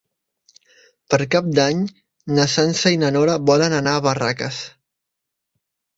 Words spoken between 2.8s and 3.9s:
i na Nora volen